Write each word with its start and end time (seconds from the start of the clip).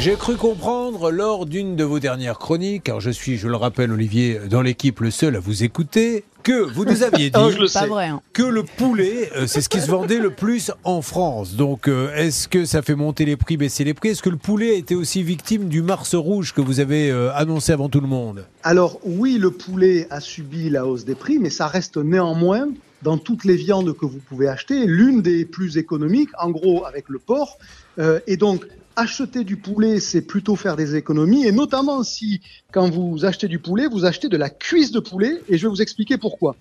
J'ai 0.00 0.14
cru 0.14 0.36
comprendre 0.36 1.10
lors 1.10 1.44
d'une 1.44 1.76
de 1.76 1.84
vos 1.84 1.98
dernières 1.98 2.38
chroniques, 2.38 2.84
car 2.84 3.00
je 3.00 3.10
suis, 3.10 3.36
je 3.36 3.48
le 3.48 3.56
rappelle 3.56 3.92
Olivier, 3.92 4.40
dans 4.48 4.62
l'équipe 4.62 5.00
le 5.00 5.10
seul 5.10 5.36
à 5.36 5.40
vous 5.40 5.62
écouter, 5.62 6.24
que 6.42 6.62
vous 6.72 6.86
nous 6.86 7.02
aviez 7.02 7.28
dit 7.30 7.38
Oh, 7.38 7.50
je 7.50 7.58
le 7.58 7.64
Pas 7.66 7.80
sais. 7.80 7.86
vrai. 7.86 8.06
hein. 8.06 8.22
que 8.32 8.42
le 8.42 8.62
poulet, 8.62 9.30
euh, 9.36 9.46
c'est 9.46 9.60
ce 9.60 9.68
qui 9.68 9.78
se 9.78 9.90
vendait 9.90 10.18
le 10.18 10.30
plus 10.30 10.72
en 10.84 11.02
France. 11.02 11.54
Donc, 11.54 11.86
euh, 11.86 12.14
est-ce 12.16 12.48
que 12.48 12.64
ça 12.64 12.80
fait 12.80 12.94
monter 12.94 13.26
les 13.26 13.36
prix, 13.36 13.58
baisser 13.58 13.84
les 13.84 13.92
prix? 13.92 14.08
Est-ce 14.08 14.22
que 14.22 14.30
le 14.30 14.38
poulet 14.38 14.70
a 14.70 14.74
été 14.76 14.94
aussi 14.94 15.22
victime 15.22 15.68
du 15.68 15.82
Mars 15.82 16.14
rouge 16.14 16.54
que 16.54 16.62
vous 16.62 16.80
avez 16.80 17.10
euh, 17.10 17.30
annoncé 17.34 17.72
avant 17.72 17.90
tout 17.90 18.00
le 18.00 18.08
monde? 18.08 18.46
Alors 18.62 19.00
oui, 19.04 19.36
le 19.38 19.50
poulet 19.50 20.06
a 20.08 20.20
subi 20.20 20.70
la 20.70 20.86
hausse 20.86 21.04
des 21.04 21.14
prix, 21.14 21.38
mais 21.38 21.50
ça 21.50 21.66
reste 21.66 21.98
néanmoins 21.98 22.68
dans 23.02 23.18
toutes 23.18 23.44
les 23.44 23.56
viandes 23.56 23.94
que 23.94 24.06
vous 24.06 24.20
pouvez 24.28 24.48
acheter, 24.48 24.86
l'une 24.86 25.20
des 25.20 25.44
plus 25.44 25.76
économiques, 25.76 26.30
en 26.40 26.50
gros 26.50 26.86
avec 26.86 27.10
le 27.10 27.18
porc. 27.18 27.58
Euh, 27.98 28.20
et 28.26 28.38
donc, 28.38 28.66
acheter 28.96 29.44
du 29.44 29.56
poulet, 29.56 30.00
c'est 30.00 30.22
plutôt 30.22 30.56
faire 30.56 30.76
des 30.76 30.96
économies, 30.96 31.46
et 31.46 31.52
notamment 31.52 32.02
si, 32.02 32.40
quand 32.72 32.90
vous 32.90 33.24
achetez 33.24 33.48
du 33.48 33.58
poulet, 33.58 33.86
vous 33.86 34.04
achetez 34.04 34.28
de 34.28 34.36
la 34.36 34.50
cuisse 34.50 34.92
de 34.92 35.00
poulet, 35.00 35.42
et 35.48 35.58
je 35.58 35.66
vais 35.66 35.70
vous 35.70 35.82
expliquer 35.82 36.18
pourquoi. 36.18 36.56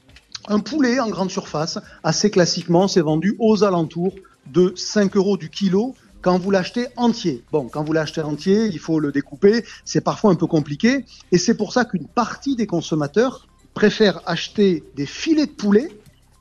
Un 0.48 0.60
poulet 0.60 1.00
en 1.00 1.10
grande 1.10 1.32
surface, 1.32 1.80
assez 2.04 2.30
classiquement, 2.30 2.88
c'est 2.88 3.02
vendu 3.02 3.36
aux 3.40 3.64
alentours 3.64 4.16
de 4.48 4.74
5 4.76 5.16
euros 5.16 5.38
du 5.38 5.50
kilo 5.50 5.96
quand 6.22 6.38
vous 6.38 6.52
l'achetez 6.52 6.88
entier. 6.98 7.44
Bon, 7.52 7.68
quand 7.68 7.84
vous 7.84 7.94
l'achetez 7.94 8.22
entier, 8.22 8.66
il 8.66 8.80
faut 8.80 9.00
le 9.00 9.12
découper, 9.12 9.64
c'est 9.86 10.02
parfois 10.02 10.32
un 10.32 10.36
peu 10.36 10.48
compliqué, 10.48 11.06
et 11.32 11.38
c'est 11.38 11.56
pour 11.56 11.74
ça 11.74 11.86
qu'une 11.86 12.08
partie 12.08 12.56
des 12.56 12.68
consommateurs 12.68 13.48
préfèrent 13.74 14.22
acheter 14.26 14.84
des 14.96 15.06
filets 15.06 15.46
de 15.46 15.52
poulet, 15.52 15.90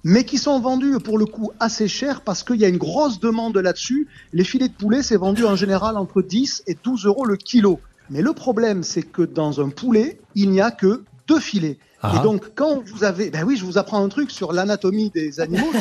mais 0.04 0.24
qui 0.24 0.38
sont 0.38 0.60
vendus 0.60 0.96
pour 1.02 1.18
le 1.18 1.26
coup 1.26 1.50
assez 1.60 1.88
cher 1.88 2.20
parce 2.22 2.42
qu'il 2.42 2.56
y 2.56 2.64
a 2.64 2.68
une 2.68 2.78
grosse 2.78 3.20
demande 3.20 3.56
là-dessus. 3.56 4.08
Les 4.32 4.44
filets 4.44 4.68
de 4.68 4.74
poulet, 4.74 5.02
c'est 5.02 5.16
vendu 5.16 5.44
en 5.44 5.56
général 5.56 5.96
entre 5.96 6.22
10 6.22 6.62
et 6.66 6.76
12 6.82 7.06
euros 7.06 7.24
le 7.24 7.36
kilo. 7.36 7.80
Mais 8.10 8.22
le 8.22 8.32
problème, 8.32 8.82
c'est 8.82 9.02
que 9.02 9.22
dans 9.22 9.60
un 9.60 9.68
poulet, 9.68 10.18
il 10.34 10.50
n'y 10.50 10.60
a 10.60 10.70
que 10.70 11.02
deux 11.26 11.40
filets. 11.40 11.78
Ah. 12.00 12.14
Et 12.16 12.22
donc, 12.22 12.52
quand 12.54 12.80
vous 12.86 13.02
avez, 13.02 13.28
ben 13.28 13.44
oui, 13.44 13.56
je 13.56 13.64
vous 13.64 13.76
apprends 13.76 14.02
un 14.02 14.08
truc 14.08 14.30
sur 14.30 14.52
l'anatomie 14.52 15.10
des 15.10 15.40
animaux. 15.40 15.72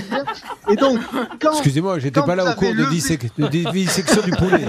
Et 0.68 0.76
donc, 0.76 1.00
quand, 1.40 1.54
Excusez-moi, 1.54 2.00
j'étais 2.00 2.22
pas 2.22 2.36
là 2.36 2.52
au 2.52 2.56
cours 2.56 2.74
de, 2.74 2.84
dissec- 2.86 3.30
de 3.38 3.72
dissection 3.72 4.22
du 4.24 4.32
poulet. 4.32 4.66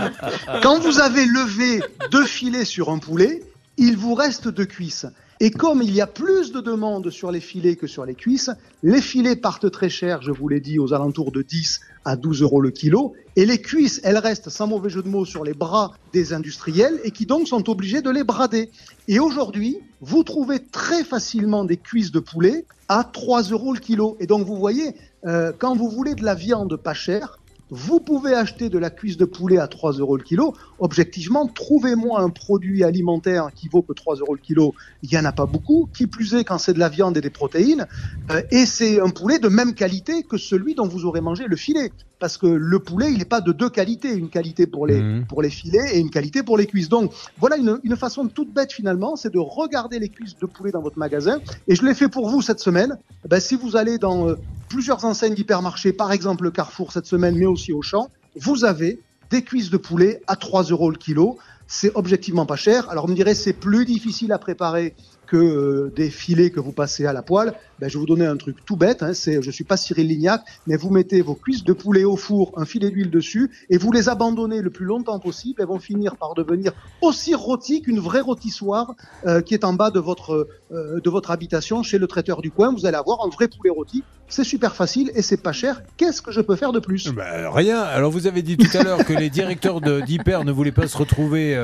Quand 0.62 0.80
vous 0.80 0.98
avez 1.00 1.26
levé 1.26 1.82
deux 2.10 2.24
filets 2.24 2.64
sur 2.64 2.90
un 2.90 2.98
poulet, 2.98 3.42
il 3.76 3.96
vous 3.96 4.14
reste 4.14 4.48
deux 4.48 4.64
cuisses. 4.64 5.06
Et 5.38 5.50
comme 5.50 5.82
il 5.82 5.94
y 5.94 6.00
a 6.00 6.06
plus 6.06 6.50
de 6.50 6.62
demandes 6.62 7.10
sur 7.10 7.30
les 7.30 7.40
filets 7.40 7.76
que 7.76 7.86
sur 7.86 8.06
les 8.06 8.14
cuisses, 8.14 8.50
les 8.82 9.02
filets 9.02 9.36
partent 9.36 9.70
très 9.70 9.90
cher, 9.90 10.22
je 10.22 10.30
vous 10.30 10.48
l'ai 10.48 10.60
dit, 10.60 10.78
aux 10.78 10.94
alentours 10.94 11.30
de 11.30 11.42
10 11.42 11.80
à 12.06 12.16
12 12.16 12.40
euros 12.40 12.62
le 12.62 12.70
kilo. 12.70 13.12
Et 13.36 13.44
les 13.44 13.60
cuisses, 13.60 14.00
elles 14.02 14.16
restent, 14.16 14.48
sans 14.48 14.66
mauvais 14.66 14.88
jeu 14.88 15.02
de 15.02 15.08
mots, 15.08 15.26
sur 15.26 15.44
les 15.44 15.52
bras 15.52 15.92
des 16.14 16.32
industriels 16.32 16.98
et 17.04 17.10
qui 17.10 17.26
donc 17.26 17.48
sont 17.48 17.68
obligés 17.68 18.00
de 18.00 18.08
les 18.08 18.24
brader. 18.24 18.70
Et 19.08 19.18
aujourd'hui, 19.18 19.76
vous 20.00 20.24
trouvez 20.24 20.58
très 20.58 21.04
facilement 21.04 21.64
des 21.64 21.76
cuisses 21.76 22.12
de 22.12 22.20
poulet 22.20 22.64
à 22.88 23.04
3 23.04 23.42
euros 23.50 23.74
le 23.74 23.80
kilo. 23.80 24.16
Et 24.20 24.26
donc 24.26 24.46
vous 24.46 24.56
voyez, 24.56 24.94
euh, 25.26 25.52
quand 25.58 25.76
vous 25.76 25.90
voulez 25.90 26.14
de 26.14 26.24
la 26.24 26.34
viande 26.34 26.76
pas 26.76 26.94
chère, 26.94 27.38
vous 27.70 27.98
pouvez 28.00 28.32
acheter 28.32 28.68
de 28.68 28.78
la 28.78 28.90
cuisse 28.90 29.16
de 29.16 29.24
poulet 29.24 29.58
à 29.58 29.66
3 29.66 29.94
euros 29.94 30.16
le 30.16 30.22
kilo. 30.22 30.54
Objectivement, 30.78 31.46
trouvez-moi 31.46 32.20
un 32.20 32.30
produit 32.30 32.84
alimentaire 32.84 33.48
qui 33.54 33.68
vaut 33.68 33.82
que 33.82 33.92
3 33.92 34.16
euros 34.16 34.34
le 34.34 34.40
kilo. 34.40 34.74
Il 35.02 35.08
n'y 35.10 35.18
en 35.18 35.24
a 35.24 35.32
pas 35.32 35.46
beaucoup. 35.46 35.88
Qui 35.96 36.06
plus 36.06 36.34
est 36.34 36.44
quand 36.44 36.58
c'est 36.58 36.74
de 36.74 36.78
la 36.78 36.88
viande 36.88 37.16
et 37.16 37.20
des 37.20 37.30
protéines. 37.30 37.86
Euh, 38.30 38.42
et 38.50 38.66
c'est 38.66 39.00
un 39.00 39.10
poulet 39.10 39.38
de 39.38 39.48
même 39.48 39.74
qualité 39.74 40.22
que 40.22 40.36
celui 40.38 40.74
dont 40.74 40.86
vous 40.86 41.04
aurez 41.06 41.20
mangé 41.20 41.44
le 41.48 41.56
filet. 41.56 41.90
Parce 42.18 42.38
que 42.38 42.46
le 42.46 42.78
poulet, 42.78 43.10
il 43.12 43.18
n'est 43.18 43.24
pas 43.24 43.40
de 43.40 43.52
deux 43.52 43.68
qualités. 43.68 44.12
Une 44.14 44.30
qualité 44.30 44.66
pour 44.66 44.86
les, 44.86 45.00
Mhm. 45.02 45.26
pour 45.26 45.42
les 45.42 45.50
filets 45.50 45.96
et 45.96 45.98
une 45.98 46.10
qualité 46.10 46.42
pour 46.42 46.56
les 46.56 46.66
cuisses. 46.66 46.88
Donc, 46.88 47.12
voilà 47.38 47.56
une, 47.56 47.78
une 47.82 47.96
façon 47.96 48.26
toute 48.28 48.52
bête 48.54 48.72
finalement, 48.72 49.16
c'est 49.16 49.32
de 49.32 49.38
regarder 49.38 49.98
les 49.98 50.08
cuisses 50.08 50.36
de 50.36 50.46
poulet 50.46 50.70
dans 50.70 50.80
votre 50.82 50.98
magasin. 50.98 51.40
Et 51.68 51.74
je 51.74 51.84
l'ai 51.84 51.94
fait 51.94 52.08
pour 52.08 52.28
vous 52.28 52.42
cette 52.42 52.60
semaine. 52.60 52.96
Eh 53.24 53.28
Ben, 53.28 53.40
si 53.40 53.56
vous 53.56 53.76
allez 53.76 53.98
dans 53.98 54.28
euh, 54.28 54.36
plusieurs 54.68 55.04
enseignes 55.04 55.34
d'hypermarché, 55.34 55.92
par 55.92 56.12
exemple 56.12 56.44
le 56.44 56.50
Carrefour 56.50 56.92
cette 56.92 57.06
semaine, 57.06 57.36
mais 57.36 57.46
aussi 57.46 57.72
au 57.72 57.82
champ, 57.82 58.08
vous 58.36 58.64
avez 58.64 59.00
des 59.30 59.42
cuisses 59.42 59.70
de 59.70 59.76
poulet 59.76 60.22
à 60.26 60.36
3 60.36 60.64
euros 60.64 60.90
le 60.90 60.96
kilo. 60.96 61.38
C'est 61.66 61.90
objectivement 61.94 62.46
pas 62.46 62.56
cher. 62.56 62.88
Alors, 62.90 63.06
on 63.06 63.08
me 63.08 63.14
dirait, 63.14 63.34
c'est 63.34 63.52
plus 63.52 63.84
difficile 63.84 64.32
à 64.32 64.38
préparer 64.38 64.94
que 65.26 65.36
euh, 65.36 65.92
des 65.94 66.10
filets 66.10 66.50
que 66.50 66.60
vous 66.60 66.72
passez 66.72 67.06
à 67.06 67.12
la 67.12 67.22
poêle. 67.22 67.54
Ben, 67.78 67.88
je 67.88 67.94
vais 67.94 68.00
vous 68.00 68.06
donner 68.06 68.24
un 68.24 68.36
truc 68.36 68.56
tout 68.64 68.76
bête. 68.76 69.02
Hein, 69.02 69.12
c'est, 69.12 69.42
je 69.42 69.50
suis 69.50 69.64
pas 69.64 69.76
Cyril 69.76 70.08
Lignac, 70.08 70.42
mais 70.66 70.76
vous 70.76 70.90
mettez 70.90 71.20
vos 71.20 71.34
cuisses 71.34 71.64
de 71.64 71.72
poulet 71.72 72.04
au 72.04 72.16
four, 72.16 72.52
un 72.56 72.64
filet 72.64 72.90
d'huile 72.90 73.10
dessus, 73.10 73.50
et 73.68 73.76
vous 73.76 73.92
les 73.92 74.08
abandonnez 74.08 74.62
le 74.62 74.70
plus 74.70 74.86
longtemps 74.86 75.18
possible. 75.18 75.60
Elles 75.60 75.68
vont 75.68 75.78
finir 75.78 76.16
par 76.16 76.34
devenir 76.34 76.72
aussi 77.02 77.34
rôties 77.34 77.82
qu'une 77.82 78.00
vraie 78.00 78.20
rôtissoire 78.20 78.94
euh, 79.26 79.42
qui 79.42 79.52
est 79.54 79.64
en 79.64 79.74
bas 79.74 79.90
de 79.90 80.00
votre 80.00 80.48
euh, 80.72 81.00
de 81.00 81.10
votre 81.10 81.30
habitation 81.30 81.82
chez 81.82 81.98
le 81.98 82.06
traiteur 82.06 82.40
du 82.40 82.50
coin. 82.50 82.72
Vous 82.72 82.86
allez 82.86 82.96
avoir 82.96 83.24
un 83.26 83.28
vrai 83.28 83.48
poulet 83.48 83.70
rôti. 83.70 84.02
C'est 84.28 84.42
super 84.42 84.74
facile 84.74 85.12
et 85.14 85.22
c'est 85.22 85.36
pas 85.36 85.52
cher. 85.52 85.82
Qu'est-ce 85.96 86.20
que 86.20 86.32
je 86.32 86.40
peux 86.40 86.56
faire 86.56 86.72
de 86.72 86.80
plus? 86.80 87.12
Ben, 87.12 87.48
rien. 87.48 87.80
Alors 87.80 88.10
vous 88.10 88.26
avez 88.26 88.42
dit 88.42 88.56
tout 88.56 88.76
à 88.76 88.82
l'heure 88.82 89.04
que 89.04 89.12
les 89.12 89.30
directeurs 89.30 89.80
d'Hyper 89.80 90.44
ne 90.44 90.50
voulaient 90.50 90.72
pas 90.72 90.88
se 90.88 90.98
retrouver 90.98 91.56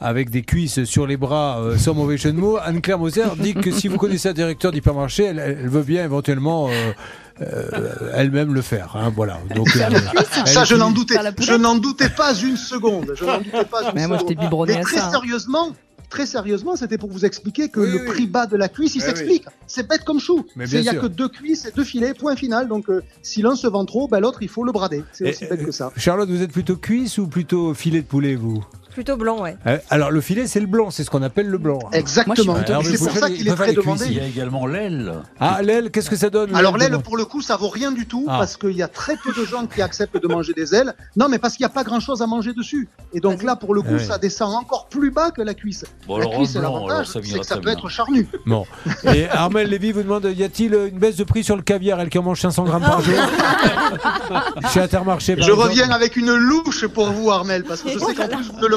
avec 0.00 0.30
des 0.30 0.40
cuisses 0.40 0.84
sur 0.84 1.06
les 1.06 1.18
bras 1.18 1.62
sans 1.76 1.92
mauvais 1.92 2.16
jeu 2.16 2.32
de 2.32 2.38
mots. 2.38 2.56
Moser 2.96 3.24
dit 3.38 3.54
que 3.54 3.70
si 3.70 3.88
vous 3.88 3.96
connaissez 3.96 4.28
un 4.28 4.32
directeur 4.32 4.72
d'hypermarché, 4.72 5.24
elle, 5.24 5.38
elle 5.38 5.68
veut 5.68 5.82
bien 5.82 6.04
éventuellement 6.04 6.68
euh, 6.68 6.92
euh, 7.40 8.12
elle-même 8.14 8.52
le 8.54 8.62
faire. 8.62 8.96
hein, 8.96 9.12
voilà. 9.14 9.38
Donc, 9.54 9.68
euh, 9.76 9.80
elle 9.86 10.46
Ça, 10.48 10.64
je 10.64 10.74
n'en 10.74 10.90
doutais, 10.90 11.14
je 11.40 11.54
n'en 11.54 11.78
pas 12.16 12.34
une 12.34 12.56
seconde. 12.56 13.14
Je 13.16 13.24
n'en 13.24 13.38
doutais 13.38 13.64
pas 13.64 13.82
une 13.84 13.92
Mais 13.94 14.06
moi, 14.06 14.18
biberonné 14.34 14.74
Mais 14.74 14.78
à 14.80 14.82
très 14.82 14.98
ça. 14.98 15.06
hein. 15.06 15.10
sérieusement, 15.10 15.74
très 16.10 16.26
sérieusement, 16.26 16.76
c'était 16.76 16.98
pour 16.98 17.10
vous 17.10 17.24
expliquer 17.24 17.68
que 17.68 17.80
Oui, 17.80 17.90
le 17.92 18.00
oui. 18.00 18.06
prix 18.06 18.26
bas 18.26 18.46
de 18.46 18.56
la 18.56 18.68
cuisse, 18.68 18.94
il 18.96 19.02
Eh 19.02 19.06
s'explique. 19.06 19.44
C'est 19.66 19.88
bête 19.88 20.04
comme 20.04 20.20
chou. 20.20 20.44
Il 20.56 20.80
n'y 20.80 20.88
a 20.88 20.92
sûr. 20.92 21.02
que 21.02 21.06
deux 21.06 21.28
cuisses 21.28 21.66
et 21.66 21.70
deux 21.72 21.84
filets, 21.84 22.14
point 22.14 22.36
final. 22.36 22.68
Donc, 22.68 22.90
euh, 22.90 23.02
si 23.22 23.40
l'un 23.42 23.54
se 23.56 23.66
vend 23.66 23.84
trop, 23.84 24.08
ben, 24.08 24.20
l'autre, 24.20 24.42
il 24.42 24.48
faut 24.48 24.64
le 24.64 24.72
brader. 24.72 25.04
C'est 25.12 25.30
aussi 25.30 25.46
bête 25.46 25.64
que 25.64 25.72
ça. 25.72 25.92
Charlotte, 25.96 26.28
vous 26.28 26.42
êtes 26.42 26.52
plutôt 26.52 26.76
cuisse 26.76 27.16
ou 27.18 27.26
plutôt 27.28 27.72
filet 27.74 28.02
de 28.02 28.06
poulet, 28.06 28.34
vous? 28.34 28.62
Plutôt 29.00 29.16
blanc, 29.16 29.40
ouais. 29.40 29.56
Euh, 29.66 29.78
Alors 29.88 30.10
le 30.10 30.20
filet, 30.20 30.46
c'est 30.46 30.60
le 30.60 30.66
blanc, 30.66 30.90
c'est 30.90 31.04
ce 31.04 31.10
qu'on 31.10 31.22
appelle 31.22 31.46
le 31.48 31.56
blanc. 31.56 31.78
Exactement. 31.92 32.34
plutôt- 32.34 32.52
Et 32.60 32.70
Alors, 32.70 32.84
c'est 32.84 32.98
pour 32.98 33.10
ça 33.16 33.28
qu'il 33.30 33.40
il 33.40 33.46
est 33.46 33.50
faut 33.50 33.56
très 33.56 33.68
Il 33.72 33.72
y 33.72 33.76
demandé. 33.80 34.20
a 34.20 34.26
également 34.26 34.66
l'aile. 34.66 35.14
Ah, 35.40 35.62
l'aile, 35.62 35.90
qu'est-ce 35.90 36.10
que 36.10 36.16
ça 36.16 36.28
donne 36.28 36.54
Alors 36.54 36.76
l'aile 36.76 36.98
pour 36.98 37.16
le 37.16 37.24
coup, 37.24 37.40
ça 37.40 37.56
vaut 37.56 37.70
rien 37.70 37.92
du 37.92 38.06
tout 38.06 38.26
Ah. 38.28 38.36
parce 38.38 38.58
qu'il 38.58 38.72
y 38.76 38.82
a 38.82 38.88
très 38.88 39.16
peu 39.16 39.32
de 39.32 39.42
gens 39.46 39.64
qui 39.66 39.80
acceptent 39.80 40.22
de 40.22 40.28
manger 40.28 40.52
des 40.52 40.74
ailes. 40.74 40.92
Non, 41.16 41.30
mais 41.30 41.38
parce 41.38 41.54
qu'il 41.56 41.64
n'y 41.64 41.70
a 41.70 41.72
pas 41.72 41.82
grand-chose 41.82 42.20
à 42.20 42.26
manger 42.26 42.52
dessus. 42.52 42.90
Et 43.14 43.20
donc 43.20 43.42
là, 43.42 43.56
pour 43.56 43.72
le 43.72 43.80
coup, 43.80 43.94
oui. 43.94 44.04
ça 44.04 44.18
descend 44.18 44.54
encore 44.54 44.86
plus 44.90 45.10
bas 45.10 45.30
que 45.30 45.40
la 45.40 45.54
cuisse. 45.54 45.86
Bon, 46.06 46.18
la 46.18 46.24
alors, 46.26 46.36
cuisse, 46.36 46.56
alors, 46.56 46.74
l'avantage, 46.74 47.06
ça 47.06 47.20
c'est 47.24 47.38
que 47.38 47.46
ça 47.46 47.54
très 47.54 47.60
peut 47.62 47.70
bien. 47.70 47.78
être 47.78 47.88
charnu. 47.88 48.28
Bon. 48.44 48.66
Et 49.14 49.30
Armel 49.30 49.70
Lévy 49.70 49.92
vous 49.92 50.02
demande 50.02 50.30
y 50.36 50.44
a-t-il 50.44 50.74
une 50.74 50.98
baisse 50.98 51.16
de 51.16 51.24
prix 51.24 51.42
sur 51.42 51.56
le 51.56 51.62
caviar, 51.62 51.98
elle 52.00 52.10
qui 52.10 52.18
en 52.18 52.22
mange 52.22 52.38
500 52.42 52.64
grammes 52.64 52.82
par 52.82 53.00
jour 53.00 53.14
Chez 54.74 54.80
Intermarché, 54.80 55.36
par 55.36 55.46
Je 55.46 55.52
exemple. 55.52 55.68
reviens 55.70 55.90
avec 55.90 56.16
une 56.18 56.34
louche 56.34 56.86
pour 56.88 57.10
vous, 57.12 57.30
Armel, 57.30 57.64
parce 57.64 57.80
que 57.82 57.88
je 57.90 57.98
sais 57.98 58.14
qu'en 58.14 58.28
plus, 58.28 58.50
vous 58.52 58.60
ne 58.60 58.66
le 58.66 58.76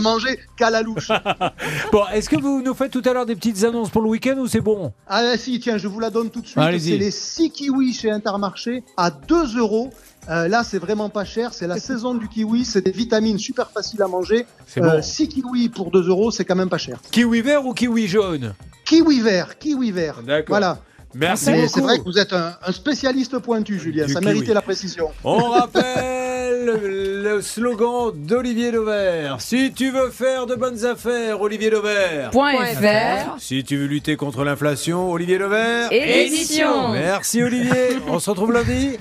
qu'à 0.58 0.70
la 0.70 0.82
louche. 0.82 1.10
Bon, 1.92 2.04
est-ce 2.14 2.30
que 2.30 2.36
vous 2.36 2.62
nous 2.62 2.74
faites 2.74 2.92
tout 2.92 3.02
à 3.06 3.14
l'heure 3.14 3.26
des 3.26 3.36
petites 3.36 3.64
annonces 3.64 3.90
pour 3.90 4.02
le 4.02 4.10
week-end 4.10 4.36
ou 4.38 4.48
c'est 4.48 4.62
bon 4.62 4.92
Ah 5.08 5.38
si, 5.38 5.60
tiens, 5.60 5.78
je 5.78 5.88
vous 5.88 6.00
la 6.00 6.10
donne 6.10 6.30
tout 6.30 6.42
de 6.42 6.48
suite. 6.48 6.64
C'est 6.80 6.98
les 6.98 7.12
6 7.12 7.52
kiwis 7.52 7.94
chez 7.94 8.10
Intermarché 8.12 8.84
à 8.98 9.12
2 9.12 9.58
euros. 9.58 9.90
Euh, 10.30 10.48
là, 10.48 10.64
c'est 10.64 10.80
vraiment 10.80 11.10
pas 11.10 11.26
cher. 11.26 11.54
C'est 11.54 11.68
la 11.68 11.78
saison 11.78 12.14
du 12.16 12.28
kiwi. 12.30 12.66
C'est 12.66 12.82
des 12.82 12.92
vitamines 12.92 13.38
super 13.38 13.70
faciles 13.72 14.02
à 14.02 14.08
manger. 14.08 14.46
Bon. 14.78 14.84
Euh, 14.86 15.02
6 15.02 15.28
kiwis 15.28 15.70
pour 15.70 15.92
2 15.92 16.08
euros, 16.08 16.32
c'est 16.32 16.46
quand 16.46 16.56
même 16.56 16.70
pas 16.70 16.78
cher. 16.78 17.00
Kiwi 17.12 17.42
vert 17.42 17.66
ou 17.66 17.74
kiwi 17.74 18.08
jaune 18.08 18.54
Kiwi 18.86 19.22
vert, 19.22 19.58
kiwi 19.60 19.92
vert. 19.92 20.22
D'accord. 20.24 20.48
Voilà. 20.50 20.80
Merci 21.16 21.46
c'est 21.68 21.80
vrai 21.82 22.00
que 22.00 22.04
vous 22.06 22.18
êtes 22.18 22.34
un, 22.34 22.56
un 22.66 22.72
spécialiste 22.72 23.38
pointu, 23.38 23.78
Julien. 23.80 24.06
Du 24.08 24.14
Ça 24.14 24.20
kiwi. 24.20 24.34
méritait 24.34 24.54
la 24.54 24.62
précision. 24.64 25.10
On 25.24 25.50
rappelle 25.52 26.13
le 26.66 27.42
slogan 27.42 28.12
d'Olivier 28.14 28.72
Dauvert. 28.72 29.38
Si 29.40 29.74
tu 29.74 29.92
veux 29.92 30.10
faire 30.10 30.46
de 30.46 30.56
bonnes 30.56 30.86
affaires, 30.86 31.42
Olivier 31.42 31.70
Dauvert. 31.70 32.32
Point 32.32 32.56
Point 32.56 32.66
FR. 32.66 33.40
Si 33.40 33.64
tu 33.64 33.78
veux 33.78 33.86
lutter 33.86 34.16
contre 34.16 34.44
l'inflation, 34.44 35.12
Olivier 35.12 35.38
Dauvert. 35.38 35.92
Édition. 35.92 36.90
Merci 36.90 37.44
Olivier. 37.44 37.98
On 38.08 38.20
se 38.20 38.30
retrouve 38.30 38.54
lundi. 38.54 38.98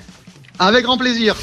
Avec 0.59 0.83
grand 0.83 0.97
plaisir. 0.97 1.35